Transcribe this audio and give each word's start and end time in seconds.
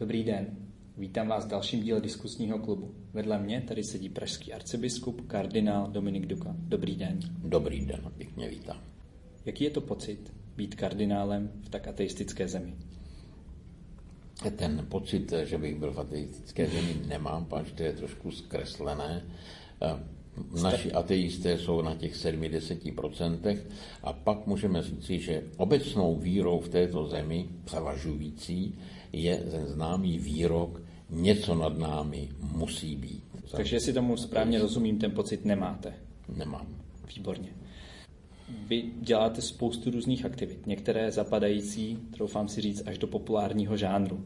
Dobrý 0.00 0.24
den. 0.24 0.56
Vítám 0.96 1.28
vás 1.28 1.44
v 1.44 1.48
dalším 1.48 1.82
díle 1.82 2.00
diskusního 2.00 2.58
klubu. 2.58 2.94
Vedle 3.12 3.38
mě 3.38 3.60
tady 3.60 3.84
sedí 3.84 4.08
pražský 4.08 4.52
arcibiskup, 4.52 5.26
kardinál 5.26 5.90
Dominik 5.90 6.26
Duka. 6.26 6.56
Dobrý 6.58 6.96
den. 6.96 7.18
Dobrý 7.38 7.86
den, 7.86 8.00
pěkně 8.16 8.48
vítám. 8.48 8.80
Jaký 9.44 9.64
je 9.64 9.70
to 9.70 9.80
pocit 9.80 10.32
být 10.56 10.74
kardinálem 10.74 11.50
v 11.62 11.68
tak 11.68 11.88
ateistické 11.88 12.48
zemi? 12.48 12.74
Ten 14.56 14.86
pocit, 14.88 15.32
že 15.44 15.58
bych 15.58 15.78
byl 15.78 15.92
v 15.92 16.00
ateistické 16.00 16.66
zemi, 16.66 16.96
nemám, 17.06 17.44
pač 17.44 17.72
to 17.72 17.82
je 17.82 17.92
trošku 17.92 18.30
zkreslené. 18.30 19.24
Naši 20.62 20.92
ateisté 20.92 21.58
jsou 21.58 21.82
na 21.82 21.94
těch 21.94 22.14
70% 22.14 23.58
a 24.02 24.12
pak 24.12 24.46
můžeme 24.46 24.82
říci, 24.82 25.18
že 25.18 25.42
obecnou 25.56 26.16
vírou 26.16 26.60
v 26.60 26.68
této 26.68 27.06
zemi, 27.06 27.48
převažující, 27.64 28.74
je 29.12 29.36
ten 29.36 29.66
známý 29.66 30.18
výrok, 30.18 30.82
něco 31.10 31.54
nad 31.54 31.78
námi 31.78 32.28
musí 32.52 32.96
být. 32.96 33.24
Takže 33.50 33.76
jestli 33.76 33.92
tomu 33.92 34.16
správně 34.16 34.58
rozumím, 34.58 34.98
ten 34.98 35.10
pocit 35.10 35.44
nemáte. 35.44 35.94
Nemám. 36.36 36.66
Výborně. 37.16 37.48
Vy 38.68 38.84
děláte 39.00 39.42
spoustu 39.42 39.90
různých 39.90 40.24
aktivit, 40.24 40.66
některé 40.66 41.12
zapadající, 41.12 41.98
troufám 42.16 42.48
si 42.48 42.60
říct, 42.60 42.82
až 42.86 42.98
do 42.98 43.06
populárního 43.06 43.76
žánru. 43.76 44.24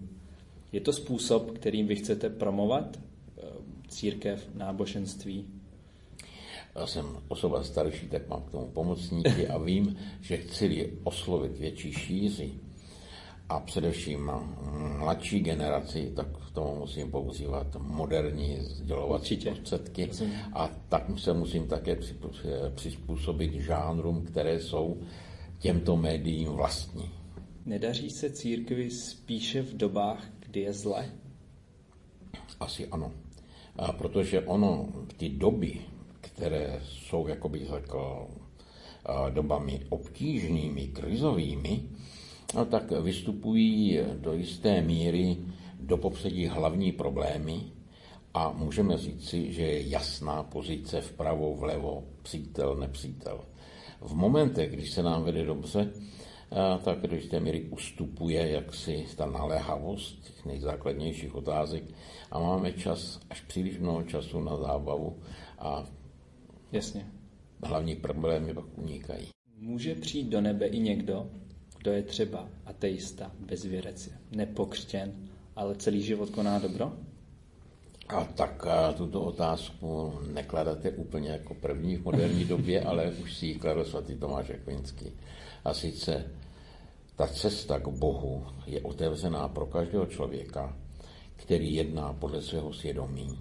Je 0.72 0.80
to 0.80 0.92
způsob, 0.92 1.50
kterým 1.50 1.86
vy 1.86 1.96
chcete 1.96 2.30
promovat 2.30 2.96
eh, 2.96 3.42
církev, 3.88 4.48
náboženství? 4.54 5.46
Já 6.74 6.86
jsem 6.86 7.06
osoba 7.28 7.64
starší, 7.64 8.08
tak 8.08 8.28
mám 8.28 8.42
k 8.42 8.50
tomu 8.50 8.66
pomocníky 8.66 9.48
a 9.48 9.58
vím, 9.58 9.96
že 10.20 10.36
chci 10.36 10.98
oslovit 11.04 11.58
větší 11.58 11.92
šíři, 11.92 12.52
a 13.48 13.60
především 13.60 14.30
mladší 14.98 15.40
generaci, 15.40 16.12
tak 16.16 16.26
k 16.48 16.50
tomu 16.50 16.78
musím 16.78 17.10
používat 17.10 17.76
moderní 17.80 18.58
sdělovací 18.60 19.36
prostředky 19.36 20.10
a 20.52 20.70
tak 20.88 21.04
se 21.16 21.32
musím 21.32 21.66
také 21.68 21.98
přizpůsobit 22.74 23.52
žánrům, 23.52 24.24
které 24.24 24.60
jsou 24.60 25.00
těmto 25.58 25.96
médiím 25.96 26.48
vlastní. 26.48 27.10
Nedaří 27.66 28.10
se 28.10 28.30
církvi 28.30 28.90
spíše 28.90 29.62
v 29.62 29.76
dobách, 29.76 30.24
kdy 30.46 30.60
je 30.60 30.72
zle? 30.72 31.10
Asi 32.60 32.88
ano. 32.88 33.12
A 33.76 33.92
protože 33.92 34.40
ono, 34.40 34.88
ty 35.16 35.28
doby, 35.28 35.80
které 36.34 36.80
jsou, 36.84 37.28
jako 37.28 37.48
bych 37.48 37.66
řekl, 37.66 38.26
dobami 39.30 39.80
obtížnými, 39.88 40.86
krizovými, 40.86 41.82
no 42.54 42.64
tak 42.64 42.90
vystupují 42.90 43.98
do 44.14 44.32
jisté 44.32 44.80
míry 44.80 45.36
do 45.80 45.96
popředí 45.96 46.46
hlavní 46.46 46.92
problémy 46.92 47.60
a 48.34 48.52
můžeme 48.52 48.98
říci, 48.98 49.52
že 49.52 49.62
je 49.62 49.88
jasná 49.88 50.42
pozice 50.42 51.00
vpravo, 51.00 51.54
vlevo, 51.54 52.04
přítel, 52.22 52.76
nepřítel. 52.76 53.40
V 54.00 54.14
momentech, 54.14 54.70
když 54.72 54.90
se 54.90 55.02
nám 55.02 55.24
vede 55.24 55.44
dobře, 55.44 55.92
tak 56.84 57.00
do 57.00 57.16
jisté 57.16 57.40
míry 57.40 57.62
ustupuje 57.70 58.50
jaksi 58.50 59.06
ta 59.16 59.26
naléhavost 59.26 60.24
těch 60.24 60.44
nejzákladnějších 60.44 61.34
otázek 61.34 61.84
a 62.30 62.38
máme 62.38 62.72
čas, 62.72 63.20
až 63.30 63.40
příliš 63.40 63.78
mnoho 63.78 64.02
času 64.02 64.40
na 64.40 64.56
zábavu 64.56 65.16
a 65.58 65.84
Jasně. 66.74 67.06
hlavní 67.64 67.96
problémy 67.96 68.54
pak 68.54 68.64
unikají. 68.78 69.28
Může 69.58 69.94
přijít 69.94 70.28
do 70.28 70.40
nebe 70.40 70.66
i 70.66 70.78
někdo, 70.78 71.30
kdo 71.78 71.92
je 71.92 72.02
třeba 72.02 72.48
ateista, 72.66 73.32
bezvěrec, 73.38 74.10
nepokřtěn, 74.30 75.12
ale 75.56 75.74
celý 75.74 76.02
život 76.02 76.30
koná 76.30 76.58
dobro? 76.58 76.92
A 78.08 78.24
tak 78.24 78.66
a 78.66 78.92
tuto 78.92 79.22
otázku 79.22 80.12
nekladete 80.32 80.90
úplně 80.90 81.30
jako 81.30 81.54
první 81.54 81.96
v 81.96 82.04
moderní 82.04 82.44
době, 82.54 82.82
ale 82.82 83.10
už 83.10 83.36
si 83.36 83.46
ji 83.46 83.54
kladl 83.54 83.84
svatý 83.84 84.14
Tomáš 84.14 84.50
Akvinský. 84.50 85.12
A 85.64 85.74
sice 85.74 86.30
ta 87.16 87.26
cesta 87.26 87.78
k 87.78 87.88
Bohu 87.88 88.46
je 88.66 88.80
otevřená 88.80 89.48
pro 89.48 89.66
každého 89.66 90.06
člověka, 90.06 90.76
který 91.36 91.74
jedná 91.74 92.12
podle 92.12 92.42
svého 92.42 92.72
svědomí, 92.72 93.38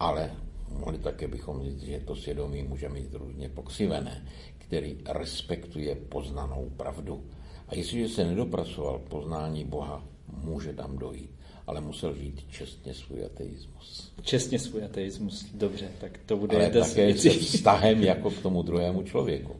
ale 0.00 0.30
mohli 0.78 0.98
také 0.98 1.28
bychom 1.28 1.62
říct, 1.62 1.82
že 1.82 2.00
to 2.00 2.16
svědomí 2.16 2.62
může 2.62 2.88
mít 2.88 3.14
různě 3.14 3.48
pokřivené, 3.48 4.26
který 4.58 4.98
respektuje 5.08 5.94
poznanou 5.94 6.70
pravdu 6.76 7.24
a 7.68 7.74
jestliže 7.74 8.08
se 8.08 8.24
nedopracoval 8.24 8.98
poznání 8.98 9.64
Boha, 9.64 10.04
může 10.44 10.72
tam 10.72 10.98
dojít, 10.98 11.30
ale 11.66 11.80
musel 11.80 12.14
žít 12.14 12.44
čestně 12.50 12.94
svůj 12.94 13.24
ateismus. 13.24 14.12
Čestně 14.22 14.58
svůj 14.58 14.84
ateismus, 14.84 15.46
dobře, 15.54 15.88
tak 16.00 16.20
to 16.26 16.36
bude 16.36 16.56
ale 16.56 16.70
také 16.70 17.18
se 17.18 17.30
vztahem 17.30 18.02
jako 18.02 18.30
k 18.30 18.42
tomu 18.42 18.62
druhému 18.62 19.02
člověku. 19.02 19.56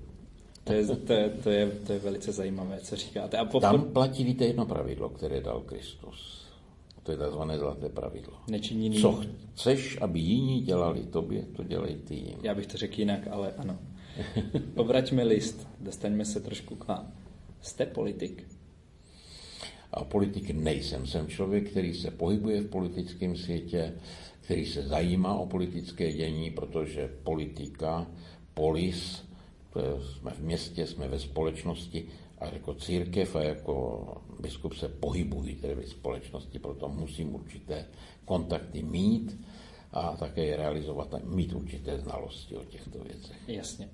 To 0.64 0.72
je, 0.72 0.86
to, 0.86 1.12
je, 1.12 1.30
to, 1.30 1.50
je, 1.50 1.66
to 1.86 1.92
je 1.92 1.98
velice 1.98 2.32
zajímavé, 2.32 2.80
co 2.80 2.96
říkáte. 2.96 3.38
A 3.38 3.44
pokud... 3.44 3.60
Tam 3.60 3.82
platí, 3.82 4.24
víte, 4.24 4.44
jedno 4.44 4.66
pravidlo, 4.66 5.08
které 5.08 5.40
dal 5.40 5.60
Kristus. 5.60 6.46
To 7.02 7.12
je 7.12 7.18
tzv. 7.18 7.58
zlaté 7.58 7.88
pravidlo. 7.88 8.32
Nečiní 8.50 9.00
Co 9.00 9.20
chceš, 9.54 9.98
aby 10.00 10.20
jiní 10.20 10.60
dělali 10.60 11.00
tobě, 11.00 11.42
to 11.56 11.64
dělej 11.64 11.94
ty 11.94 12.14
jim. 12.14 12.38
Já 12.42 12.54
bych 12.54 12.66
to 12.66 12.76
řekl 12.76 12.98
jinak, 13.00 13.28
ale 13.30 13.52
ano. 13.52 13.78
Obraťme 14.76 15.22
list, 15.22 15.68
dostaňme 15.80 16.24
se 16.24 16.40
trošku 16.40 16.76
k 16.76 16.88
vám. 16.88 17.12
Jste 17.60 17.86
politik? 17.86 18.46
A 19.92 20.04
politik 20.04 20.50
nejsem. 20.50 21.06
Jsem 21.06 21.28
člověk, 21.28 21.70
který 21.70 21.94
se 21.94 22.10
pohybuje 22.10 22.60
v 22.60 22.68
politickém 22.68 23.36
světě, 23.36 23.94
který 24.40 24.66
se 24.66 24.82
zajímá 24.82 25.34
o 25.34 25.46
politické 25.46 26.12
dění, 26.12 26.50
protože 26.50 27.10
politika, 27.22 28.06
polis, 28.54 29.22
to 29.72 29.78
je, 29.78 29.86
jsme 30.02 30.30
v 30.30 30.40
městě, 30.40 30.86
jsme 30.86 31.08
ve 31.08 31.18
společnosti 31.18 32.04
a 32.40 32.46
jako 32.46 32.74
církev 32.74 33.36
a 33.36 33.42
jako 33.42 34.04
biskup 34.40 34.74
se 34.74 34.88
pohybují 34.88 35.54
tedy 35.54 35.74
ve 35.74 35.86
společnosti, 35.86 36.58
proto 36.58 36.88
musím 36.88 37.34
určité 37.34 37.86
kontakty 38.24 38.82
mít 38.82 39.40
a 39.92 40.16
také 40.16 40.44
je 40.44 40.56
realizovat 40.56 41.14
a 41.14 41.20
mít 41.24 41.52
určité 41.52 41.98
znalosti 41.98 42.56
o 42.56 42.64
těchto 42.64 42.98
věcech. 42.98 43.36
Jasně 43.48 43.88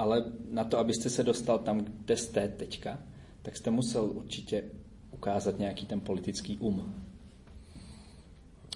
ale 0.00 0.24
na 0.50 0.64
to, 0.64 0.78
abyste 0.78 1.10
se 1.10 1.22
dostal 1.22 1.58
tam, 1.58 1.84
kde 2.04 2.16
jste 2.16 2.48
teďka, 2.48 2.98
tak 3.42 3.56
jste 3.56 3.70
musel 3.70 4.04
určitě 4.04 4.62
ukázat 5.10 5.58
nějaký 5.58 5.86
ten 5.86 6.00
politický 6.00 6.56
um. 6.56 6.94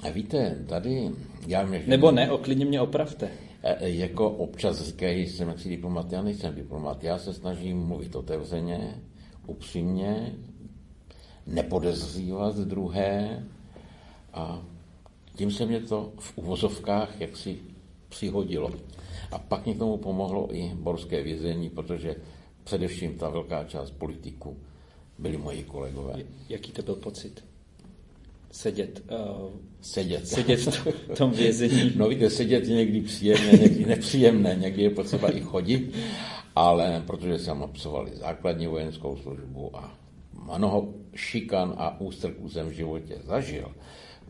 A 0.02 0.10
víte, 0.10 0.64
tady... 0.68 1.10
Já 1.46 1.66
mě, 1.66 1.82
Nebo 1.86 2.10
ne, 2.10 2.30
oklidně 2.30 2.64
mě 2.64 2.80
opravte. 2.80 3.30
E, 3.64 3.76
e, 3.80 3.90
jako 3.90 4.30
občas 4.30 4.82
říkají, 4.82 5.26
že 5.26 5.32
jsem 5.32 5.48
jaksi 5.48 5.68
diplomat, 5.68 6.12
já 6.12 6.22
nejsem 6.22 6.54
diplomat. 6.54 7.04
Já 7.04 7.18
se 7.18 7.34
snažím 7.34 7.78
mluvit 7.78 8.16
otevřeně, 8.16 9.00
upřímně, 9.46 10.34
nepodezřívat 11.46 12.56
druhé 12.56 13.44
a 14.32 14.62
tím 15.36 15.50
se 15.50 15.66
mě 15.66 15.80
to 15.80 16.12
v 16.18 16.38
uvozovkách 16.38 17.20
jaksi 17.20 17.58
přihodilo. 18.08 18.70
A 19.32 19.38
pak 19.38 19.64
mě 19.64 19.74
tomu 19.74 19.96
pomohlo 19.96 20.54
i 20.54 20.74
borské 20.74 21.22
vězení, 21.22 21.70
protože 21.70 22.16
především 22.64 23.18
ta 23.18 23.28
velká 23.28 23.64
část 23.64 23.90
politiků 23.90 24.56
byli 25.18 25.36
moji 25.36 25.64
kolegové. 25.64 26.22
Jaký 26.48 26.72
to 26.72 26.82
byl 26.82 26.94
pocit? 26.94 27.44
Sedět. 28.54 29.02
Uh, 29.10 29.50
sedět. 29.80 30.28
Sedět 30.28 30.56
v 30.56 31.16
tom 31.16 31.30
vězení. 31.30 31.92
No 31.96 32.08
víte, 32.08 32.30
sedět 32.30 32.64
je 32.64 32.76
někdy 32.76 33.00
příjemné, 33.00 33.52
někdy 33.52 33.86
nepříjemné, 33.86 34.56
někdy 34.60 34.82
je 34.82 34.90
potřeba 34.90 35.28
i 35.28 35.40
chodit, 35.40 35.94
ale 36.54 37.02
protože 37.06 37.38
jsem 37.38 37.62
absolvoval 37.62 38.08
základní 38.14 38.66
vojenskou 38.66 39.16
službu 39.16 39.76
a 39.76 39.98
mnoho 40.54 40.94
šikan 41.14 41.74
a 41.76 42.00
ústrků 42.00 42.48
jsem 42.48 42.68
v 42.68 42.72
životě 42.72 43.16
zažil, 43.24 43.74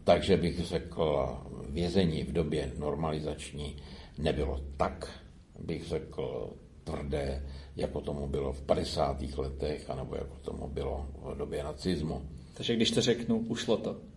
takže 0.05 0.37
bych 0.37 0.61
řekl, 0.61 1.29
vězení 1.69 2.23
v 2.23 2.33
době 2.33 2.73
normalizační 2.79 3.77
nebylo 4.19 4.61
tak, 4.77 5.21
bych 5.59 5.85
řekl, 5.85 6.51
tvrdé, 6.85 7.47
jako 7.77 8.01
tomu 8.01 8.27
bylo 8.27 8.53
v 8.53 8.63
50. 8.63 9.23
letech, 9.37 9.91
anebo 9.91 10.15
jako 10.15 10.37
tomu 10.37 10.69
bylo 10.69 11.07
v 11.23 11.37
době 11.37 11.65
nacismu. 11.65 12.23
Takže 12.55 12.77
když 12.77 12.91
to 12.91 13.01
řeknu, 13.01 13.39
ušlo 13.39 13.77
to. 13.77 14.14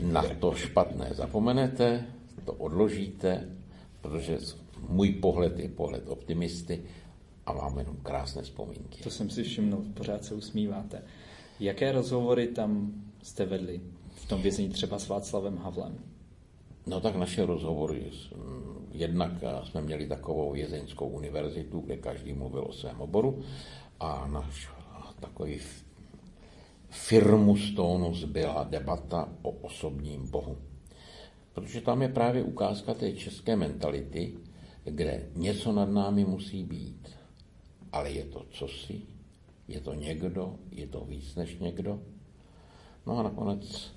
Na 0.00 0.22
to 0.22 0.54
špatné 0.54 1.10
zapomenete, 1.14 2.06
to 2.44 2.52
odložíte, 2.52 3.48
protože 4.00 4.38
můj 4.88 5.12
pohled 5.12 5.58
je 5.58 5.68
pohled 5.68 6.08
optimisty 6.08 6.82
a 7.46 7.52
mám 7.52 7.78
jenom 7.78 7.96
krásné 7.96 8.42
vzpomínky. 8.42 9.02
To 9.02 9.10
jsem 9.10 9.30
si 9.30 9.42
všiml, 9.42 9.84
pořád 9.94 10.24
se 10.24 10.34
usmíváte. 10.34 11.02
Jaké 11.60 11.92
rozhovory 11.92 12.46
tam 12.46 12.92
jste 13.22 13.44
vedli 13.44 13.80
v 14.14 14.28
tom 14.28 14.42
vězení 14.42 14.68
třeba 14.68 14.98
s 14.98 15.08
Václavem 15.08 15.58
Havlem? 15.58 15.98
No 16.86 17.00
tak 17.00 17.16
naše 17.16 17.46
rozhovory, 17.46 18.10
jednak 18.92 19.32
jsme 19.64 19.80
měli 19.80 20.06
takovou 20.06 20.52
vězeňskou 20.52 21.08
univerzitu, 21.08 21.80
kde 21.80 21.96
každý 21.96 22.32
mluvil 22.32 22.64
o 22.68 22.72
svém 22.72 23.00
oboru 23.00 23.42
a 24.00 24.28
náš 24.32 24.68
takový 25.20 25.58
firmu 26.94 27.56
Stonus 27.56 28.24
byla 28.24 28.64
debata 28.64 29.28
o 29.42 29.50
osobním 29.50 30.30
bohu. 30.30 30.58
Protože 31.52 31.80
tam 31.80 32.02
je 32.02 32.08
právě 32.08 32.42
ukázka 32.42 32.94
té 32.94 33.12
české 33.12 33.56
mentality, 33.56 34.34
kde 34.84 35.28
něco 35.34 35.72
nad 35.72 35.90
námi 35.90 36.24
musí 36.24 36.64
být. 36.64 37.10
Ale 37.92 38.10
je 38.10 38.24
to 38.24 38.46
cosi, 38.50 39.02
je 39.68 39.80
to 39.80 39.94
někdo, 39.94 40.56
je 40.70 40.86
to 40.86 41.00
víc 41.00 41.34
než 41.34 41.58
někdo. 41.58 42.00
No 43.06 43.18
a 43.18 43.22
nakonec, 43.22 43.92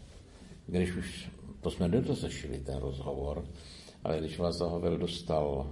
když 0.68 0.96
už, 0.96 1.30
to 1.62 1.72
jsme 1.72 1.88
nedozešili 1.88 2.60
ten 2.60 2.78
rozhovor, 2.78 3.48
ale 4.04 4.20
když 4.20 4.40
vás 4.40 4.60
Havel 4.60 4.98
dostal 4.98 5.68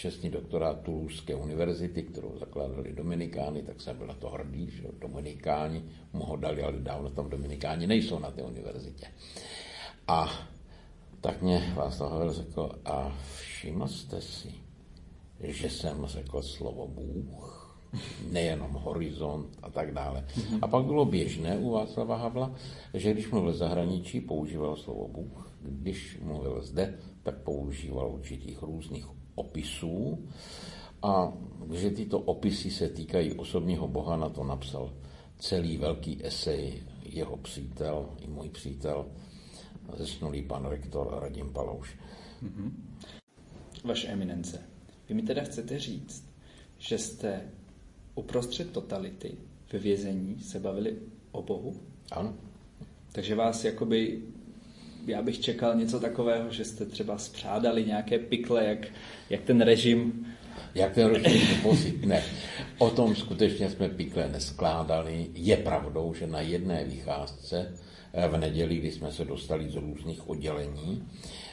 čestný 0.00 0.30
doktorát 0.30 0.80
Toulouské 0.80 1.34
univerzity, 1.34 2.02
kterou 2.02 2.38
zakládali 2.38 2.92
Dominikány, 2.92 3.62
tak 3.62 3.80
jsem 3.80 3.96
byl 3.96 4.06
na 4.06 4.14
to 4.14 4.28
hrdý, 4.28 4.70
že 4.70 4.88
Dominikáni 5.00 5.84
mu 6.12 6.24
ho 6.24 6.36
dali, 6.36 6.62
ale 6.62 6.80
dávno 6.80 7.10
tam 7.10 7.30
Dominikáni 7.30 7.86
nejsou 7.86 8.18
na 8.18 8.30
té 8.30 8.42
univerzitě. 8.42 9.06
A 10.08 10.32
tak 11.20 11.42
mě 11.42 11.72
Václav 11.76 12.12
Havel 12.12 12.32
řekl, 12.32 12.70
a 12.84 13.18
všiml 13.36 13.88
jste 13.88 14.20
si, 14.20 14.54
že 15.40 15.70
jsem 15.70 16.06
řekl 16.06 16.42
slovo 16.42 16.88
Bůh, 16.88 17.76
nejenom 18.32 18.72
horizont 18.72 19.58
a 19.62 19.70
tak 19.70 19.92
dále. 19.92 20.26
A 20.62 20.68
pak 20.68 20.84
bylo 20.84 21.04
běžné 21.04 21.58
u 21.58 21.70
Václava 21.70 22.16
Havla, 22.16 22.54
že 22.94 23.12
když 23.12 23.30
mluvil 23.30 23.52
zahraničí, 23.52 24.20
používal 24.20 24.76
slovo 24.76 25.08
Bůh, 25.08 25.52
když 25.60 26.18
mluvil 26.22 26.62
zde, 26.62 26.98
tak 27.22 27.38
používal 27.38 28.10
určitých 28.10 28.62
různých 28.62 29.19
opisů 29.40 30.18
a 31.02 31.32
že 31.72 31.90
tyto 31.90 32.18
opisy 32.18 32.70
se 32.70 32.88
týkají 32.88 33.32
osobního 33.32 33.88
Boha, 33.88 34.16
na 34.16 34.28
to 34.28 34.44
napsal 34.44 34.92
celý 35.38 35.76
velký 35.76 36.26
esej 36.26 36.82
jeho 37.02 37.36
přítel, 37.36 38.10
i 38.20 38.26
můj 38.26 38.48
přítel, 38.48 39.06
zesnulý 39.96 40.42
pan 40.42 40.66
rektor 40.66 41.18
Radim 41.20 41.52
Palouš. 41.52 41.96
Mm-hmm. 42.42 42.70
Vaše 43.84 44.08
eminence, 44.08 44.62
vy 45.08 45.14
mi 45.14 45.22
teda 45.22 45.42
chcete 45.42 45.78
říct, 45.78 46.24
že 46.78 46.98
jste 46.98 47.48
uprostřed 48.14 48.72
totality 48.72 49.32
ve 49.72 49.78
vězení 49.78 50.40
se 50.40 50.60
bavili 50.60 50.96
o 51.32 51.42
Bohu? 51.42 51.76
Ano. 52.12 52.34
Takže 53.12 53.34
vás 53.34 53.64
jakoby, 53.64 54.22
já 55.06 55.22
bych 55.22 55.40
čekal 55.40 55.74
něco 55.74 56.00
takového, 56.00 56.50
že 56.50 56.64
jste 56.64 56.86
třeba 56.86 57.18
spřádali 57.18 57.84
nějaké 57.84 58.18
pikle, 58.18 58.64
jak, 58.64 58.86
jak 59.30 59.40
ten 59.40 59.60
režim 59.60 60.26
jak 60.74 60.94
ten 60.94 61.14
režim 61.14 61.62
posit. 61.62 62.04
Ne. 62.04 62.22
O 62.78 62.90
tom 62.90 63.16
skutečně 63.16 63.70
jsme 63.70 63.88
pikle 63.88 64.28
neskládali. 64.28 65.26
Je 65.34 65.56
pravdou, 65.56 66.14
že 66.14 66.26
na 66.26 66.40
jedné 66.40 66.84
vycházce 66.84 67.74
eh, 68.12 68.28
v 68.28 68.36
neděli, 68.36 68.76
kdy 68.76 68.92
jsme 68.92 69.12
se 69.12 69.24
dostali 69.24 69.70
z 69.70 69.76
různých 69.76 70.28
oddělení, 70.28 71.08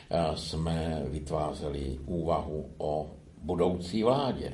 eh, 0.10 0.38
jsme 0.38 1.04
vytvářeli 1.06 2.00
úvahu 2.06 2.70
o 2.78 3.12
budoucí 3.44 4.04
vládě. 4.04 4.54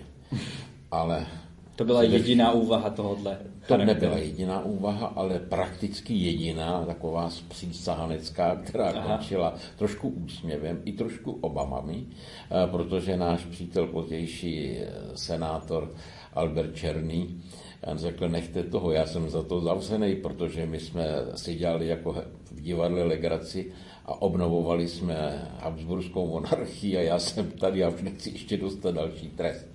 Ale 0.92 1.28
to 1.76 1.86
byla 1.86 2.04
jediná 2.04 2.52
úvaha 2.52 2.90
tohohle. 2.90 3.38
To 3.68 3.78
nebyla 3.78 4.18
jediná 4.18 4.66
úvaha, 4.66 5.08
ale 5.16 5.40
prakticky 5.40 6.14
jediná, 6.14 6.86
taková 6.86 7.30
přísahanecká, 7.48 8.56
která 8.56 8.90
Aha. 8.90 9.18
končila 9.18 9.54
trošku 9.78 10.10
úsměvem 10.10 10.82
i 10.86 10.92
trošku 10.92 11.32
obamami, 11.32 12.06
eh, 12.06 12.68
protože 12.68 13.18
náš 13.18 13.46
přítel, 13.46 13.88
pozdější 13.88 14.78
eh, 14.78 14.88
senátor 15.16 15.92
Albert 16.34 16.76
Černý, 16.76 17.44
eh, 17.84 17.98
řekl, 17.98 18.30
nechte 18.30 18.64
toho, 18.64 18.92
já 18.92 19.06
jsem 19.06 19.30
za 19.30 19.44
to 19.44 19.62
zavřený, 19.62 20.16
protože 20.16 20.66
my 20.66 20.80
jsme 20.80 21.06
si 21.36 21.56
dělali 21.56 21.88
jako 21.88 22.16
v 22.52 22.62
divadle 22.62 23.04
legraci 23.04 23.72
a 24.06 24.22
obnovovali 24.22 24.88
jsme 24.88 25.48
Habsburskou 25.60 26.28
monarchii 26.28 26.98
a 26.98 27.02
já 27.02 27.20
jsem 27.20 27.52
tady 27.52 27.84
a 27.84 27.90
už 27.90 28.02
nechci 28.02 28.30
ještě 28.30 28.58
dostat 28.58 28.96
další 28.96 29.30
trest. 29.30 29.74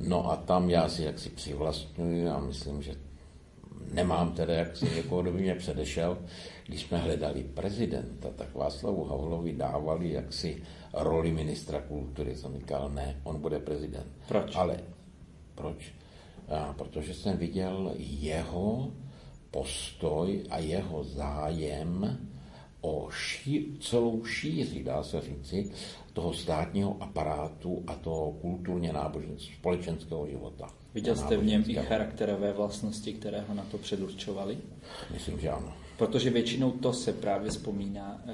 No 0.00 0.30
a 0.32 0.36
tam 0.36 0.70
já 0.70 0.88
si 0.88 1.02
jaksi 1.02 1.30
přivlastňuji 1.30 2.28
a 2.28 2.40
myslím, 2.40 2.82
že 2.82 2.94
nemám 3.92 4.32
tedy 4.32 4.54
jaksi 4.54 4.84
někoho, 4.96 5.22
kdo 5.22 5.32
by 5.32 5.40
mě 5.40 5.54
předešel. 5.54 6.18
Když 6.66 6.82
jsme 6.82 6.98
hledali 6.98 7.42
prezidenta, 7.42 8.28
tak 8.36 8.54
Václavu 8.54 9.04
Havlovi 9.04 9.52
dávali 9.52 10.12
jaksi 10.12 10.62
roli 10.92 11.32
ministra 11.32 11.80
kultury. 11.80 12.36
Jsem 12.36 12.58
říkal, 12.58 12.90
ne, 12.90 13.20
on 13.24 13.40
bude 13.40 13.58
prezident. 13.58 14.06
Proč? 14.28 14.56
Ale 14.56 14.80
proč? 15.54 15.92
A 16.48 16.72
protože 16.72 17.14
jsem 17.14 17.36
viděl 17.36 17.92
jeho 17.98 18.92
postoj 19.50 20.42
a 20.50 20.58
jeho 20.58 21.04
zájem 21.04 22.18
o 22.80 23.08
ší, 23.10 23.78
celou 23.80 24.24
šíři, 24.24 24.84
dá 24.84 25.02
se 25.02 25.20
říci, 25.20 25.70
toho 26.20 26.32
státního 26.32 26.96
aparátu 27.00 27.82
a 27.86 27.94
toho 27.94 28.32
kulturně 28.32 28.92
náboženského 28.92 29.56
společenského 29.58 30.26
života. 30.26 30.68
Viděl 30.94 31.16
jste 31.16 31.36
v 31.36 31.44
něm 31.44 31.64
i 31.66 31.74
charakterové 31.74 32.52
vlastnosti, 32.52 33.12
které 33.12 33.40
ho 33.40 33.54
na 33.54 33.64
to 33.70 33.78
předurčovaly? 33.78 34.58
Myslím, 35.12 35.40
že 35.40 35.50
ano. 35.50 35.72
Protože 35.98 36.30
většinou 36.30 36.70
to 36.70 36.92
se 36.92 37.12
právě 37.12 37.50
vzpomíná 37.50 38.22
e, 38.26 38.32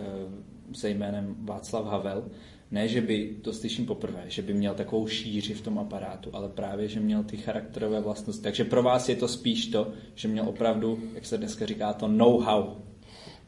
se 0.74 0.90
jménem 0.90 1.36
Václav 1.38 1.86
Havel. 1.86 2.24
Ne, 2.70 2.88
že 2.88 3.00
by, 3.00 3.36
to 3.42 3.52
slyším 3.52 3.86
poprvé, 3.86 4.24
že 4.26 4.42
by 4.42 4.54
měl 4.54 4.74
takovou 4.74 5.06
šíři 5.06 5.54
v 5.54 5.60
tom 5.60 5.78
aparátu, 5.78 6.30
ale 6.32 6.48
právě, 6.48 6.88
že 6.88 7.00
měl 7.00 7.24
ty 7.24 7.36
charakterové 7.36 8.00
vlastnosti. 8.00 8.42
Takže 8.42 8.64
pro 8.64 8.82
vás 8.82 9.08
je 9.08 9.16
to 9.16 9.28
spíš 9.28 9.66
to, 9.66 9.92
že 10.14 10.28
měl 10.28 10.48
opravdu, 10.48 10.98
jak 11.14 11.26
se 11.26 11.38
dneska 11.38 11.66
říká, 11.66 11.92
to 11.92 12.08
know-how 12.08 12.74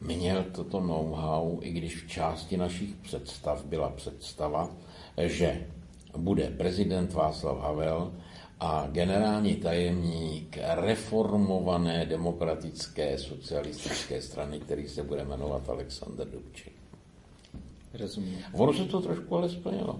měl 0.01 0.43
toto 0.43 0.79
know-how, 0.79 1.59
i 1.61 1.71
když 1.71 2.03
v 2.03 2.07
části 2.07 2.57
našich 2.57 2.95
představ 2.95 3.65
byla 3.65 3.89
představa, 3.89 4.69
že 5.17 5.67
bude 6.17 6.49
prezident 6.57 7.13
Václav 7.13 7.59
Havel 7.59 8.13
a 8.59 8.87
generální 8.91 9.55
tajemník 9.55 10.57
reformované 10.61 12.05
demokratické 12.05 13.17
socialistické 13.17 14.21
strany, 14.21 14.59
který 14.59 14.87
se 14.87 15.03
bude 15.03 15.25
jmenovat 15.25 15.69
Alexander 15.69 16.27
Dubček. 16.27 16.73
Rozumím. 17.93 18.37
Ono 18.53 18.73
se 18.73 18.85
to 18.85 19.01
trošku 19.01 19.35
ale 19.35 19.49
splnilo. 19.49 19.99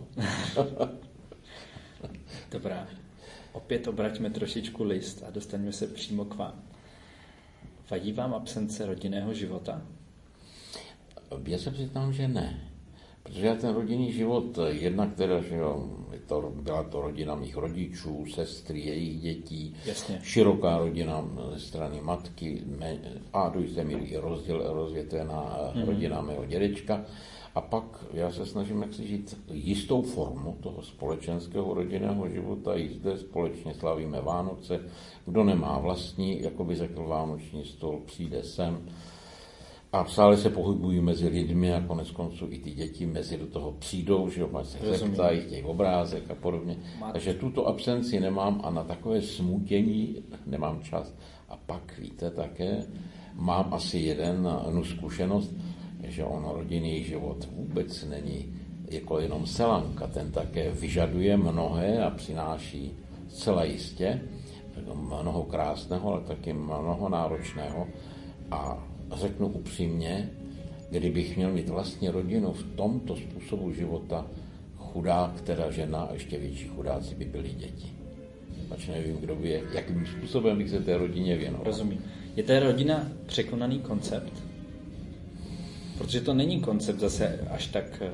Dobrá. 2.52 2.88
Opět 3.52 3.88
obraťme 3.88 4.30
trošičku 4.30 4.84
list 4.84 5.24
a 5.28 5.32
dostaneme 5.32 5.72
se 5.72 5.88
přímo 5.88 6.26
k 6.26 6.36
vám. 6.36 6.64
Vadí 7.92 8.14
vám 8.14 8.34
absence 8.34 8.86
rodinného 8.86 9.34
života? 9.34 9.82
Já 11.48 11.58
se 11.58 11.72
přiznám, 11.72 12.14
že 12.14 12.28
ne. 12.28 12.70
Protože 13.24 13.48
já 13.48 13.56
ten 13.56 13.76
rodinný 13.76 14.12
život, 14.12 14.60
jedna, 14.68 15.08
která, 15.08 15.42
že 15.42 15.56
jo, 15.56 15.90
to, 16.26 16.54
byla 16.62 16.84
to 16.84 17.02
rodina 17.02 17.36
mých 17.36 17.58
rodičů, 17.58 18.26
sestry, 18.26 18.80
jejich 18.80 19.22
dětí, 19.22 19.76
Jasně. 19.86 20.20
široká 20.24 20.78
rodina 20.78 21.30
ze 21.54 21.60
strany 21.60 22.02
matky 22.02 22.64
a 23.34 23.50
do 23.50 23.60
jisté 23.60 23.84
míry 23.84 24.06
i 24.06 24.18
rozděl, 24.18 24.74
rozvětvená 24.74 25.34
mm-hmm. 25.34 25.86
rodina 25.86 26.22
mého 26.22 26.46
dědečka. 26.46 27.06
A 27.56 27.62
pak 27.62 28.06
já 28.14 28.32
se 28.32 28.46
snažím 28.46 28.82
jak 28.82 28.94
si 28.94 29.08
žít 29.08 29.38
jistou 29.52 30.02
formu 30.02 30.58
toho 30.60 30.82
společenského 30.82 31.74
rodinného 31.74 32.30
života. 32.30 32.76
I 32.76 32.90
zde 32.90 33.18
společně 33.18 33.74
slavíme 33.74 34.22
Vánoce. 34.22 34.80
Kdo 35.26 35.44
nemá 35.44 35.80
vlastní, 35.80 36.42
jako 36.42 36.64
by 36.64 36.76
řekl 36.76 37.04
Vánoční 37.04 37.66
stol, 37.66 38.02
přijde 38.06 38.44
sem. 38.44 38.90
A 39.92 40.06
stále 40.06 40.38
se 40.38 40.50
pohybují 40.50 41.02
mezi 41.02 41.28
lidmi 41.28 41.74
a 41.74 41.82
konec 41.82 42.12
konců 42.12 42.48
i 42.50 42.60
ty 42.60 42.72
děti 42.72 43.06
mezi 43.06 43.38
do 43.38 43.48
toho 43.48 43.72
přijdou, 43.72 44.30
že 44.30 44.42
jo, 44.42 44.50
se 44.64 44.98
zeptají, 44.98 45.42
chtějí 45.42 45.64
obrázek 45.64 46.32
a 46.32 46.36
podobně. 46.36 46.78
Máte. 47.00 47.14
Takže 47.14 47.34
tuto 47.34 47.68
absenci 47.68 48.20
nemám 48.20 48.62
a 48.64 48.70
na 48.70 48.84
takové 48.84 49.22
smutění 49.22 50.16
nemám 50.46 50.82
čas. 50.82 51.14
A 51.50 51.58
pak 51.58 52.00
víte 52.00 52.32
také, 52.32 52.84
mám 53.34 53.74
asi 53.74 53.98
jeden 53.98 54.44
no, 54.74 54.86
zkušenost, 54.86 55.54
že 56.04 56.24
on 56.24 56.46
rodinný 56.54 57.04
život 57.04 57.48
vůbec 57.56 58.06
není 58.06 58.54
jako 58.90 59.20
jenom 59.20 59.46
selanka, 59.46 60.08
ten 60.08 60.32
také 60.32 60.72
vyžaduje 60.72 61.38
mnohé 61.38 62.04
a 62.04 62.10
přináší 62.10 62.92
zcela 63.28 63.64
jistě 63.64 64.22
mnoho 64.94 65.44
krásného, 65.44 66.12
ale 66.12 66.22
taky 66.22 66.54
mnoho 66.54 67.10
náročného. 67.10 67.88
A 68.52 68.89
řeknu 69.16 69.48
upřímně, 69.48 70.30
kdybych 70.90 71.38
měl 71.38 71.52
mít 71.52 71.70
vlastní 71.70 72.10
rodinu 72.10 72.54
v 72.54 72.64
tomto 72.76 73.16
způsobu 73.16 73.74
života, 73.74 74.26
chudák, 74.78 75.42
teda 75.42 75.72
žena 75.72 76.02
a 76.02 76.14
ještě 76.14 76.38
větší 76.38 76.68
chudáci 76.68 77.16
by 77.16 77.26
byli 77.26 77.50
děti. 77.50 77.94
Ač 78.72 78.88
nevím, 78.88 79.18
kdo 79.18 79.36
by, 79.36 79.64
jakým 79.74 80.06
způsobem 80.06 80.58
bych 80.58 80.70
se 80.70 80.80
té 80.80 80.98
rodině 80.98 81.38
věnoval. 81.38 81.66
Rozumím. 81.66 82.04
Je 82.36 82.44
ta 82.44 82.60
rodina 82.60 83.12
překonaný 83.26 83.80
koncept? 83.80 84.34
Protože 85.98 86.22
to 86.22 86.34
není 86.34 86.62
koncept 86.62 87.00
zase 87.00 87.48
až 87.50 87.68
tak 87.68 88.02
eh, 88.02 88.12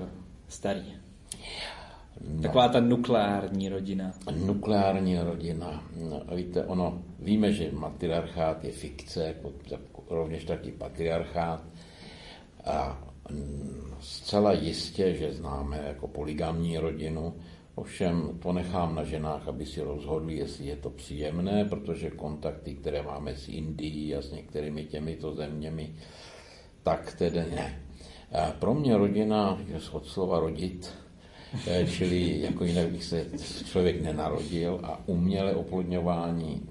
starý. 0.47 0.85
Taková 2.41 2.67
ta 2.67 2.79
nukleární 2.79 3.69
rodina. 3.69 4.13
Nukleární 4.45 5.19
rodina. 5.19 5.83
No, 6.09 6.35
víte, 6.35 6.65
ono, 6.65 7.03
víme, 7.19 7.51
že 7.51 7.71
matriarchát 7.71 8.63
je 8.63 8.71
fikce, 8.71 9.23
jako, 9.23 9.51
rovněž 10.09 10.45
taky 10.45 10.71
patriarchát. 10.71 11.63
A 12.65 13.03
zcela 13.99 14.51
jistě, 14.51 15.13
že 15.13 15.33
známe 15.33 15.83
jako 15.87 16.07
poligamní 16.07 16.77
rodinu, 16.77 17.33
ovšem 17.75 18.39
to 18.41 18.53
nechám 18.53 18.95
na 18.95 19.03
ženách, 19.03 19.47
aby 19.47 19.65
si 19.65 19.81
rozhodli, 19.81 20.35
jestli 20.35 20.65
je 20.65 20.75
to 20.75 20.89
příjemné, 20.89 21.65
protože 21.65 22.09
kontakty, 22.09 22.75
které 22.75 23.01
máme 23.01 23.35
s 23.35 23.49
Indií 23.49 24.15
a 24.15 24.21
s 24.21 24.31
některými 24.31 24.85
těmito 24.85 25.35
zeměmi, 25.35 25.95
tak 26.83 27.15
tedy 27.17 27.39
ne. 27.39 27.81
A 28.31 28.51
pro 28.51 28.73
mě 28.73 28.97
rodina 28.97 29.61
je 29.67 29.79
od 29.91 30.07
slova 30.07 30.39
rodit, 30.39 30.93
čili 31.91 32.41
jako 32.41 32.65
jinak 32.65 32.91
bych 32.91 33.03
se 33.03 33.25
člověk 33.65 34.01
nenarodil 34.01 34.79
a 34.83 35.07
umělé 35.07 35.55
oplodňování, 35.55 36.61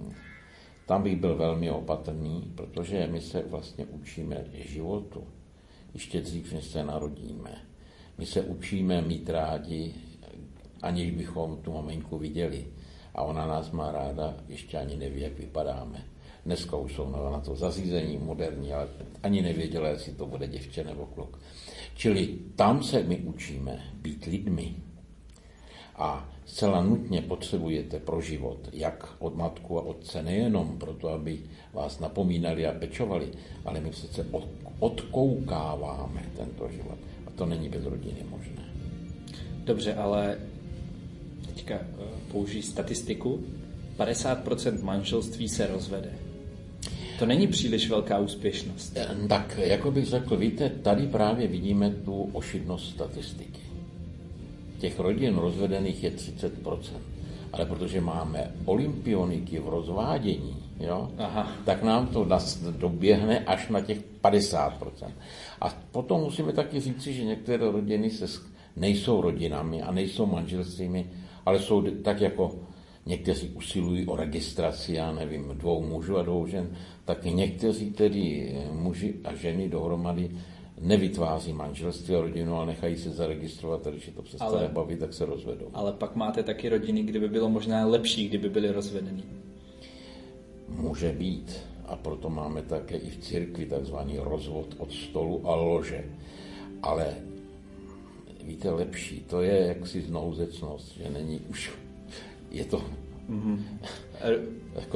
tam 0.86 1.02
bych 1.02 1.16
byl 1.16 1.36
velmi 1.36 1.70
opatrný, 1.70 2.52
protože 2.54 3.08
my 3.10 3.20
se 3.20 3.42
vlastně 3.42 3.86
učíme 3.86 4.44
životu 4.54 5.24
ještě 5.94 6.20
dřív, 6.20 6.52
než 6.52 6.64
se 6.64 6.84
narodíme. 6.84 7.50
My 8.18 8.26
se 8.26 8.42
učíme 8.42 9.02
mít 9.02 9.30
rádi, 9.30 9.94
aniž 10.82 11.10
bychom 11.10 11.56
tu 11.56 11.72
maminku 11.72 12.18
viděli. 12.18 12.66
A 13.14 13.22
ona 13.22 13.46
nás 13.46 13.70
má 13.70 13.92
ráda, 13.92 14.36
ještě 14.48 14.78
ani 14.78 14.96
neví, 14.96 15.20
jak 15.20 15.38
vypadáme. 15.38 16.04
Dneska 16.46 16.76
už 16.76 16.94
jsou 16.94 17.10
na 17.32 17.40
to 17.40 17.56
zařízení 17.56 18.18
moderní, 18.18 18.72
ale 18.72 18.88
ani 19.22 19.42
nevěděla, 19.42 19.88
jestli 19.88 20.12
to 20.12 20.26
bude 20.26 20.48
děvče 20.48 20.84
nebo 20.84 21.06
kluk. 21.06 21.38
Čili 21.94 22.38
tam 22.56 22.82
se 22.82 23.02
my 23.02 23.16
učíme 23.18 23.82
být 24.02 24.24
lidmi. 24.24 24.74
A 25.96 26.28
zcela 26.46 26.82
nutně 26.82 27.22
potřebujete 27.22 27.98
pro 27.98 28.20
život, 28.20 28.58
jak 28.72 29.16
od 29.18 29.36
matku 29.36 29.78
a 29.78 29.82
otce, 29.82 30.22
nejenom 30.22 30.78
proto, 30.78 31.08
aby 31.08 31.38
vás 31.72 32.00
napomínali 32.00 32.66
a 32.66 32.78
pečovali, 32.78 33.28
ale 33.64 33.80
my 33.80 33.90
přece 33.90 34.26
odkoukáváme 34.78 36.22
tento 36.36 36.68
život. 36.68 36.98
A 37.26 37.30
to 37.30 37.46
není 37.46 37.68
bez 37.68 37.84
rodiny 37.84 38.24
možné. 38.30 38.62
Dobře, 39.64 39.94
ale 39.94 40.38
teďka 41.46 41.74
eh, 41.74 41.86
použijí 42.32 42.62
statistiku. 42.62 43.44
50% 43.98 44.82
manželství 44.82 45.48
se 45.48 45.66
rozvede. 45.66 46.12
To 47.24 47.28
není 47.28 47.46
příliš 47.46 47.90
velká 47.90 48.18
úspěšnost. 48.18 48.92
Eh, 48.96 49.28
tak, 49.28 49.58
jako 49.58 49.90
bych 49.90 50.04
řekl, 50.04 50.36
víte, 50.36 50.68
tady 50.68 51.06
právě 51.06 51.46
vidíme 51.48 51.90
tu 51.90 52.30
ošidnost 52.32 52.90
statistiky. 52.90 53.60
Těch 54.78 55.00
rodin 55.00 55.36
rozvedených 55.36 56.04
je 56.04 56.10
30%. 56.10 57.00
Ale 57.52 57.66
protože 57.66 58.00
máme 58.00 58.50
olympioniky 58.64 59.58
v 59.58 59.68
rozvádění, 59.68 60.56
jo, 60.80 61.10
Aha. 61.18 61.52
tak 61.64 61.82
nám 61.82 62.06
to 62.06 62.28
doběhne 62.70 63.38
až 63.38 63.68
na 63.68 63.80
těch 63.80 63.98
50%. 64.22 65.10
A 65.60 65.68
potom 65.92 66.20
musíme 66.20 66.52
taky 66.52 66.80
říci, 66.80 67.12
že 67.12 67.24
některé 67.24 67.70
rodiny 67.70 68.10
se 68.10 68.40
nejsou 68.76 69.20
rodinami 69.20 69.82
a 69.82 69.92
nejsou 69.92 70.26
manželstvími, 70.26 71.06
ale 71.46 71.58
jsou 71.58 71.82
tak 71.82 72.20
jako 72.20 72.54
někteří 73.06 73.48
usilují 73.48 74.06
o 74.06 74.16
registraci, 74.16 74.92
já 74.94 75.12
nevím, 75.12 75.48
dvou 75.48 75.82
mužů 75.82 76.18
a 76.18 76.22
dvou 76.22 76.46
žen, 76.46 76.76
tak 77.04 77.24
někteří 77.24 77.90
tedy 77.90 78.54
muži 78.72 79.14
a 79.24 79.34
ženy 79.34 79.68
dohromady 79.68 80.30
nevytváří 80.80 81.52
manželství 81.52 82.14
a 82.14 82.20
rodinu, 82.20 82.56
ale 82.56 82.66
nechají 82.66 82.96
se 82.96 83.10
zaregistrovat 83.10 83.86
a 83.86 83.90
když 83.90 84.06
je 84.06 84.12
to 84.12 84.22
přestane 84.22 84.50
ale, 84.50 84.68
bavit, 84.68 84.98
tak 84.98 85.14
se 85.14 85.26
rozvedou. 85.26 85.66
Ale 85.74 85.92
pak 85.92 86.16
máte 86.16 86.42
taky 86.42 86.68
rodiny, 86.68 87.02
kde 87.02 87.20
by 87.20 87.28
bylo 87.28 87.48
možná 87.48 87.86
lepší, 87.86 88.28
kdyby 88.28 88.48
byly 88.48 88.70
rozvedeny. 88.70 89.22
Může 90.68 91.12
být. 91.12 91.56
A 91.86 91.96
proto 91.96 92.30
máme 92.30 92.62
také 92.62 92.96
i 92.96 93.10
v 93.10 93.18
církvi 93.18 93.66
takzvaný 93.66 94.18
rozvod 94.18 94.74
od 94.78 94.92
stolu 94.92 95.48
a 95.48 95.54
lože. 95.54 96.04
Ale 96.82 97.14
víte, 98.44 98.70
lepší, 98.70 99.20
to 99.20 99.42
je 99.42 99.66
jaksi 99.66 100.02
znouzecnost, 100.02 100.96
že 100.96 101.10
není 101.10 101.40
už, 101.50 101.72
je 102.56 102.64
to... 102.64 102.84
Mm-hmm. 103.30 103.58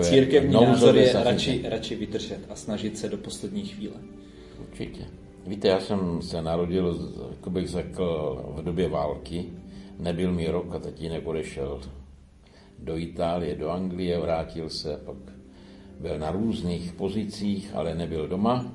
Církevní 0.03 0.53
názor 0.53 0.97
je 0.97 1.13
radši, 1.13 1.65
radši 1.69 1.95
vydržet 1.97 2.41
a 2.51 2.55
snažit 2.55 2.99
se 2.99 3.09
do 3.09 3.17
poslední 3.17 3.65
chvíle. 3.65 3.95
Určitě. 4.71 5.05
Víte, 5.47 5.69
já 5.69 5.81
jsem 5.81 6.23
se 6.23 6.43
narodil, 6.43 7.13
jako 7.31 7.51
bych 7.51 7.69
řekl, 7.69 8.45
v 8.57 8.63
době 8.63 8.89
války. 8.89 9.45
Nebyl 9.99 10.33
mi 10.33 10.49
rok 10.49 10.75
a 10.75 10.79
tatínek 10.79 11.27
odešel 11.27 11.81
do 12.79 12.99
Itálie, 12.99 13.55
do 13.55 13.71
Anglie, 13.71 14.19
vrátil 14.19 14.71
se, 14.71 15.01
pak 15.05 15.17
byl 16.01 16.19
na 16.19 16.31
různých 16.31 16.93
pozicích, 16.93 17.71
ale 17.75 17.95
nebyl 17.95 18.29
doma. 18.29 18.73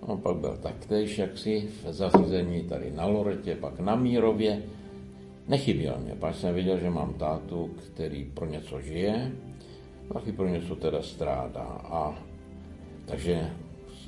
On 0.00 0.20
pak 0.20 0.36
byl 0.36 0.58
taktéž 0.62 1.18
jaksi 1.18 1.68
v 1.84 1.92
zařízení 1.92 2.62
tady 2.62 2.90
na 2.90 3.06
Loretě, 3.06 3.54
pak 3.54 3.80
na 3.80 3.96
Mírově. 3.96 4.62
Nechyběl 5.48 5.98
mě, 5.98 6.14
pak 6.14 6.34
jsem 6.34 6.54
viděl, 6.54 6.78
že 6.78 6.90
mám 6.90 7.14
tátu, 7.14 7.70
který 7.86 8.24
pro 8.24 8.46
něco 8.46 8.80
žije, 8.80 9.32
taky 10.12 10.32
pro 10.32 10.48
něco 10.48 10.76
teda 10.76 11.02
strádá. 11.02 11.64
A 11.84 12.18
takže 13.04 13.50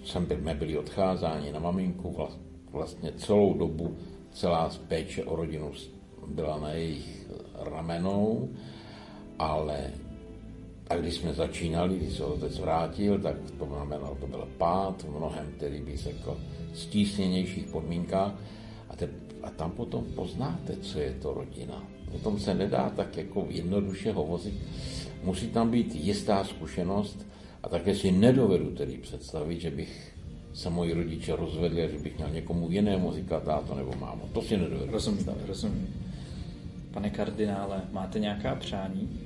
jsem 0.04 0.26
byl, 0.26 0.36
jsme 0.36 0.54
byli 0.54 0.78
odcházáni 0.78 1.52
na 1.52 1.60
maminku, 1.60 2.28
vlastně 2.70 3.12
celou 3.12 3.54
dobu 3.54 3.96
celá 4.32 4.70
péče 4.88 5.24
o 5.24 5.36
rodinu 5.36 5.72
byla 6.26 6.58
na 6.58 6.70
jejich 6.70 7.26
ramenou, 7.54 8.48
ale 9.38 9.90
a 10.90 10.96
když 10.96 11.14
jsme 11.14 11.34
začínali, 11.34 11.96
když 11.96 12.12
se 12.12 12.24
otec 12.24 12.58
vrátil, 12.58 13.18
tak 13.18 13.36
to 13.58 13.66
znamenalo, 13.66 14.16
to 14.20 14.26
byl 14.26 14.48
pád 14.58 15.02
v 15.02 15.10
mnohem, 15.10 15.52
který 15.56 15.80
by 15.80 15.98
se 15.98 16.10
jako 16.10 16.36
stísněnějších 16.74 17.66
podmínkách. 17.66 18.32
A, 18.88 18.96
te, 18.96 19.08
a 19.42 19.50
tam 19.50 19.70
potom 19.70 20.04
poznáte, 20.04 20.76
co 20.76 20.98
je 20.98 21.12
to 21.22 21.34
rodina. 21.34 21.84
O 22.14 22.18
tom 22.18 22.40
se 22.40 22.54
nedá 22.54 22.92
tak 22.96 23.16
jako 23.16 23.46
jednoduše 23.50 24.12
hovořit. 24.12 24.54
Musí 25.24 25.48
tam 25.48 25.70
být 25.70 25.94
jistá 25.94 26.44
zkušenost, 26.44 27.26
a 27.62 27.68
také 27.68 27.94
si 27.94 28.12
nedovedu 28.12 28.70
tedy 28.70 28.98
představit, 28.98 29.60
že 29.60 29.70
bych 29.70 30.14
se 30.54 30.70
moji 30.70 30.92
rodiče 30.92 31.36
rozvedli 31.36 31.82
a 31.84 31.88
že 31.88 31.98
bych 31.98 32.16
měl 32.16 32.30
někomu 32.30 32.70
jinému 32.70 33.12
říkat 33.12 33.42
táto 33.42 33.74
nebo 33.74 33.92
mámo. 34.00 34.28
To 34.32 34.42
si 34.42 34.56
nedovedu. 34.56 34.92
Rozumím, 34.92 35.26
rozumím. 35.46 35.94
Pane 36.90 37.10
kardinále, 37.10 37.82
máte 37.92 38.18
nějaká 38.18 38.54
přání? 38.54 39.20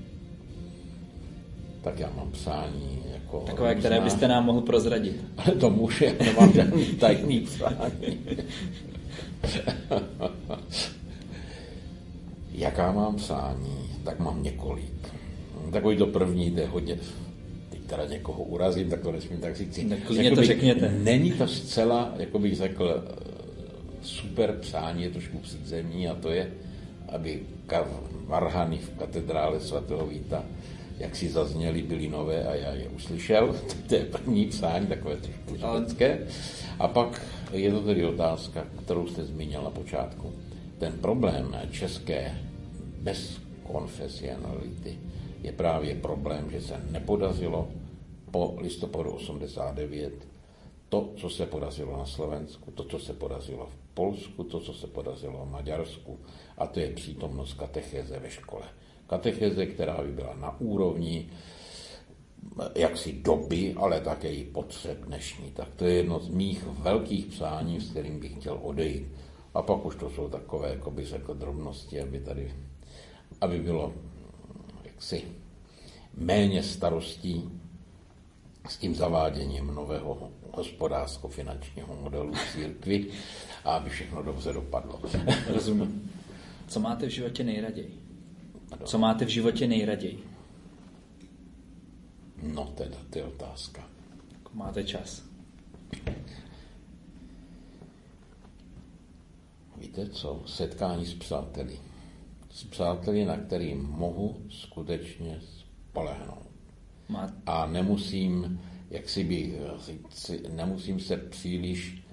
Tak 1.82 1.98
já 1.98 2.10
mám 2.16 2.30
přání 2.30 3.02
jako 3.12 3.40
Takové, 3.40 3.74
různá. 3.74 3.78
které 3.88 4.00
byste 4.00 4.28
nám 4.28 4.44
mohl 4.44 4.60
prozradit. 4.60 5.24
Ale 5.36 5.56
to 5.56 5.70
může, 5.70 6.04
já 6.04 6.12
nemám 6.24 6.52
žádný 6.52 6.84
tajný 6.84 7.40
přání. 7.40 8.18
Jaká 12.52 12.92
mám 12.92 13.16
přání? 13.16 13.90
Tak 14.04 14.18
mám 14.18 14.42
několik. 14.42 15.08
Takový 15.72 15.96
to 15.96 16.06
první 16.06 16.50
jde 16.50 16.66
hodně 16.66 16.98
teda 17.96 18.04
někoho 18.04 18.42
urazím, 18.42 18.90
tak 18.90 19.00
to 19.00 19.12
nesmím 19.12 19.40
tak 19.40 19.56
říct. 19.56 19.80
Klidně 20.06 20.30
to 20.30 20.44
řekněte. 20.44 20.88
Není 20.88 21.32
to 21.32 21.48
zcela, 21.48 22.14
jako 22.16 22.38
bych 22.38 22.56
řekl, 22.56 23.04
super 24.02 24.56
přání, 24.60 25.02
je 25.02 25.10
trošku 25.10 25.38
přízemní 25.38 26.08
a 26.08 26.14
to 26.14 26.30
je, 26.30 26.50
aby 27.08 27.42
varhany 28.26 28.78
v 28.78 28.90
katedrále 28.98 29.60
svatého 29.60 30.06
Víta 30.06 30.44
jak 31.02 31.16
si 31.16 31.28
zazněly, 31.28 31.82
byly 31.82 32.08
nové 32.08 32.44
a 32.44 32.54
já 32.54 32.74
je 32.74 32.88
uslyšel. 32.88 33.56
To 33.88 33.94
je 33.94 34.04
první 34.04 34.46
přání, 34.46 34.86
takové 34.86 35.16
trošku 35.16 35.56
želecké. 35.56 36.26
A 36.78 36.88
pak 36.88 37.26
je 37.52 37.72
to 37.72 37.80
tedy 37.80 38.06
otázka, 38.06 38.66
kterou 38.84 39.06
jste 39.06 39.24
zmínil 39.24 39.62
na 39.62 39.70
počátku. 39.70 40.32
Ten 40.78 40.92
problém 40.92 41.56
české 41.70 42.38
bezkonfesionality 42.98 44.98
je 45.42 45.52
právě 45.52 45.94
problém, 45.94 46.50
že 46.50 46.60
se 46.60 46.80
nepodařilo 46.90 47.68
po 48.30 48.56
listopadu 48.60 49.10
89 49.10 50.12
to, 50.88 51.10
co 51.16 51.30
se 51.30 51.46
podařilo 51.46 51.96
na 51.96 52.06
Slovensku, 52.06 52.70
to, 52.70 52.84
co 52.84 52.98
se 52.98 53.12
podařilo 53.12 53.66
v 53.66 53.94
Polsku, 53.94 54.44
to, 54.44 54.60
co 54.60 54.74
se 54.74 54.86
podařilo 54.86 55.44
v 55.44 55.50
Maďarsku, 55.50 56.18
a 56.58 56.66
to 56.66 56.80
je 56.80 56.90
přítomnost 56.90 57.54
katechéze 57.54 58.18
ve 58.18 58.30
škole. 58.30 58.64
Katecheze, 59.12 59.66
která 59.66 60.02
by 60.02 60.12
byla 60.12 60.34
na 60.40 60.60
úrovni 60.60 61.28
jaksi 62.74 63.12
doby, 63.12 63.74
ale 63.76 64.00
také 64.00 64.32
i 64.32 64.44
potřeb 64.44 64.98
dnešní. 65.04 65.50
Tak 65.50 65.68
to 65.76 65.84
je 65.84 65.94
jedno 65.94 66.20
z 66.20 66.28
mých 66.28 66.64
velkých 66.64 67.26
přání, 67.26 67.80
s 67.80 67.90
kterým 67.90 68.20
bych 68.20 68.32
chtěl 68.32 68.58
odejít. 68.62 69.06
A 69.54 69.62
pak 69.62 69.84
už 69.86 69.96
to 69.96 70.10
jsou 70.10 70.28
takové, 70.28 70.68
jako 70.68 70.90
bych 70.90 71.06
řekl, 71.06 71.34
drobnosti, 71.34 72.00
aby 72.00 72.20
tady, 72.20 72.54
aby 73.40 73.58
bylo 73.58 73.92
jaksi 74.84 75.22
méně 76.16 76.62
starostí 76.62 77.50
s 78.68 78.76
tím 78.76 78.94
zaváděním 78.94 79.66
nového 79.66 80.30
hospodářsko-finančního 80.52 81.96
modelu 81.96 82.32
církvy 82.52 83.06
a 83.64 83.76
aby 83.76 83.90
všechno 83.90 84.22
dobře 84.22 84.52
dopadlo. 84.52 85.00
Rozumím. 85.46 86.12
Co 86.68 86.80
máte 86.80 87.06
v 87.06 87.10
životě 87.10 87.44
nejraději? 87.44 88.01
Co 88.84 88.98
máte 88.98 89.24
v 89.24 89.28
životě 89.28 89.66
nejraději? 89.66 90.24
No 92.42 92.64
teda, 92.64 92.96
to 93.10 93.18
je 93.18 93.24
otázka. 93.24 93.88
Máte 94.52 94.84
čas. 94.84 95.22
Víte 99.76 100.08
co? 100.08 100.42
Setkání 100.46 101.06
s 101.06 101.14
přáteli. 101.14 101.78
S 102.50 102.64
přáteli, 102.64 103.24
na 103.24 103.36
který 103.36 103.74
mohu 103.74 104.36
skutečně 104.50 105.40
spolehnout. 105.90 106.50
Má... 107.08 107.32
A 107.46 107.66
nemusím, 107.66 108.60
jak 108.90 109.08
si 109.08 109.24
bych 109.24 109.54
říct, 109.86 110.30
nemusím 110.48 111.00
se 111.00 111.16
příliš, 111.16 112.04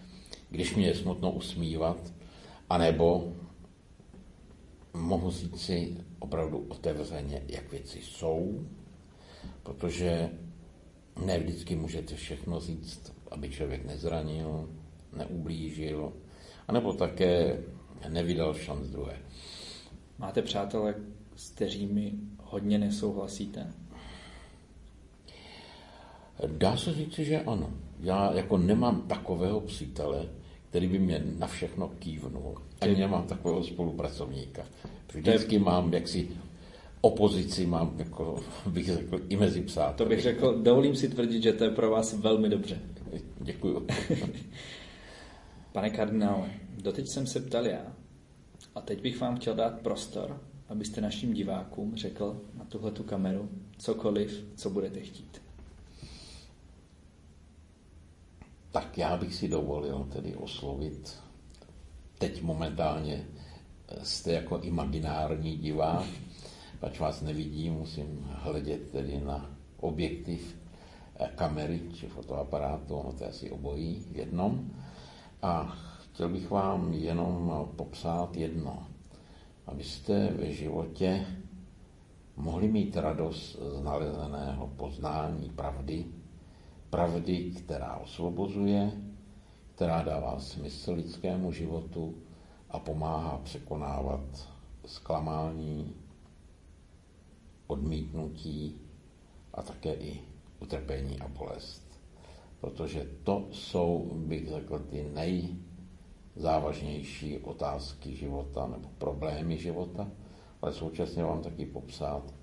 když 0.50 0.76
mě 0.76 0.88
je 0.88 0.96
smutno 0.96 1.32
usmívat, 1.32 2.14
anebo 2.70 3.34
mohu 4.94 5.32
říct 5.32 5.62
si 5.62 5.98
opravdu 6.20 6.66
otevřeně, 6.70 7.44
jak 7.48 7.72
věci 7.72 8.00
jsou, 8.02 8.66
protože 9.64 10.30
ne 11.26 11.40
vždycky 11.40 11.76
můžete 11.76 12.16
všechno 12.16 12.60
říct, 12.60 13.14
aby 13.32 13.50
člověk 13.50 13.86
nezranil, 13.86 14.70
neublížil, 15.18 16.14
anebo 16.68 16.94
také 16.94 17.64
nevydal 18.10 18.54
šanc 18.54 18.88
druhé. 18.88 19.18
Máte 20.18 20.42
přátelé, 20.42 20.96
s 21.36 21.50
kterými 21.50 22.14
hodně 22.44 22.78
nesouhlasíte? 22.78 23.74
Dá 26.48 26.78
se 26.78 26.94
říct, 26.94 27.14
že 27.14 27.42
ano. 27.42 27.74
Já 28.00 28.34
jako 28.34 28.58
nemám 28.58 29.02
takového 29.02 29.62
přítele, 29.62 30.30
který 30.70 30.88
by 30.88 31.00
mě 31.00 31.24
na 31.38 31.48
všechno 31.48 31.88
kývnul. 31.88 32.56
Ani 32.82 32.96
nemám 32.96 33.24
takového 33.24 33.64
spolupracovníka. 33.64 34.66
Vždycky 35.14 35.60
mám 35.60 35.94
jaksi 35.94 36.30
opozici, 37.02 37.66
mám, 37.66 37.96
jako 37.98 38.44
bych 38.68 38.86
řekl, 38.86 39.20
i 39.30 39.36
mezi 39.36 39.62
přáteli. 39.62 39.98
To 39.98 40.06
bych 40.06 40.22
řekl, 40.22 40.62
dovolím 40.62 40.96
si 40.96 41.10
tvrdit, 41.10 41.44
že 41.44 41.54
to 41.54 41.64
je 41.64 41.70
pro 41.70 41.90
vás 41.90 42.14
velmi 42.14 42.50
dobře. 42.50 42.80
Děkuju. 43.40 43.88
Pane 45.72 45.90
kardinále, 45.90 46.50
doteď 46.78 47.06
jsem 47.08 47.28
se 47.28 47.40
ptal 47.40 47.66
já 47.66 47.86
a 48.76 48.82
teď 48.82 49.02
bych 49.02 49.22
vám 49.22 49.36
chtěl 49.36 49.56
dát 49.56 49.82
prostor, 49.82 50.42
abyste 50.70 51.02
našim 51.02 51.34
divákům 51.34 51.96
řekl 51.96 52.42
na 52.58 52.66
tuhle 52.66 52.92
tu 52.92 53.04
kameru 53.04 53.50
cokoliv, 53.78 54.46
co 54.56 54.70
budete 54.70 55.00
chtít. 55.00 55.42
Tak 58.72 58.98
já 58.98 59.18
bych 59.18 59.36
si 59.36 59.48
dovolil 59.48 60.08
tedy 60.12 60.36
oslovit, 60.36 61.20
teď 62.20 62.42
momentálně 62.42 63.26
jste 64.04 64.32
jako 64.32 64.58
imaginární 64.60 65.58
divák, 65.58 66.06
pač 66.80 67.00
vás 67.00 67.22
nevidím, 67.22 67.74
musím 67.74 68.28
hledět 68.30 68.92
tedy 68.92 69.22
na 69.26 69.50
objektiv 69.80 70.58
eh, 71.20 71.32
kamery 71.36 71.82
či 71.94 72.08
fotoaparátu, 72.08 72.96
ono 72.96 73.14
to 73.14 73.24
je 73.24 73.30
asi 73.30 73.52
obojí 73.52 74.06
v 74.12 74.16
jednom. 74.16 74.72
A 75.42 75.78
chtěl 76.02 76.30
bych 76.30 76.50
vám 76.50 76.94
jenom 76.94 77.68
popsat 77.76 78.36
jedno, 78.36 78.88
abyste 79.68 80.28
ve 80.28 80.52
životě 80.52 81.26
mohli 82.36 82.68
mít 82.68 82.98
radost 82.98 83.60
z 83.80 83.84
nalezeného 83.84 84.68
poznání 84.68 85.50
pravdy, 85.50 86.06
pravdy, 86.90 87.52
která 87.52 87.96
osvobozuje, 87.96 88.92
která 89.80 90.02
dává 90.04 90.40
smysl 90.40 90.94
lidskému 90.94 91.52
životu 91.52 92.16
a 92.70 92.80
pomáhá 92.80 93.38
překonávat 93.38 94.50
zklamání, 94.86 95.96
odmítnutí 97.68 98.82
a 99.54 99.62
také 99.62 99.94
i 99.94 100.20
utrpení 100.60 101.20
a 101.20 101.28
bolest. 101.28 102.00
Protože 102.62 103.10
to 103.24 103.48
jsou, 103.52 104.12
bych 104.16 104.50
řekl, 104.50 104.80
ty 104.80 105.12
nejzávažnější 106.36 107.38
otázky 107.38 108.16
života 108.16 108.68
nebo 108.68 108.90
problémy 108.98 109.58
života, 109.58 110.12
ale 110.62 110.74
současně 110.74 111.24
vám 111.24 111.42
taky 111.42 111.66
popsat, 111.66 112.34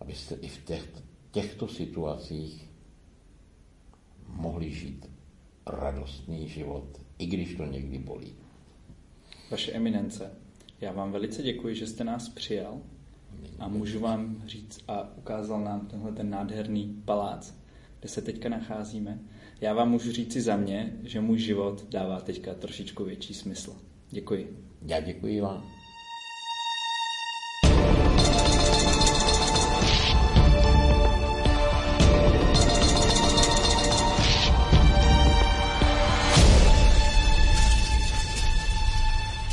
abyste 0.00 0.34
i 0.34 0.48
v 0.48 0.64
těch, 0.64 0.88
těchto 1.30 1.68
situacích 1.68 2.70
mohli 4.28 4.70
žít 4.70 5.15
radostný 5.66 6.48
život, 6.48 7.00
i 7.18 7.26
když 7.26 7.54
to 7.54 7.64
někdy 7.64 7.98
bolí. 7.98 8.34
Vaše 9.50 9.72
eminence, 9.72 10.30
já 10.80 10.92
vám 10.92 11.12
velice 11.12 11.42
děkuji, 11.42 11.74
že 11.74 11.86
jste 11.86 12.04
nás 12.04 12.28
přijal 12.28 12.80
a 13.58 13.68
můžu 13.68 14.00
vám 14.00 14.42
říct 14.46 14.80
a 14.88 15.16
ukázal 15.16 15.60
nám 15.60 15.86
tenhle 15.86 16.12
ten 16.12 16.30
nádherný 16.30 17.02
palác, 17.04 17.54
kde 18.00 18.08
se 18.08 18.22
teďka 18.22 18.48
nacházíme. 18.48 19.18
Já 19.60 19.74
vám 19.74 19.90
můžu 19.90 20.12
říci 20.12 20.40
za 20.40 20.56
mě, 20.56 20.92
že 21.02 21.20
můj 21.20 21.38
život 21.38 21.84
dává 21.88 22.20
teďka 22.20 22.54
trošičku 22.54 23.04
větší 23.04 23.34
smysl. 23.34 23.76
Děkuji. 24.10 24.58
Já 24.82 25.00
děkuji 25.00 25.40
vám. 25.40 25.75